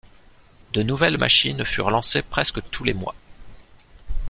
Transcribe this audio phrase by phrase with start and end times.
[0.73, 3.13] De nouvelles machines furent lancées presque tous les mois.